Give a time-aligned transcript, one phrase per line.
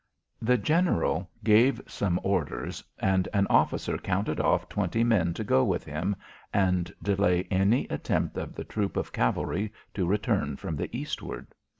[0.41, 5.83] The general gave some orders and an officer counted off twenty men to go with
[5.85, 6.15] him,
[6.51, 11.53] and delay any attempt of the troop of cavalry to return from the eastward.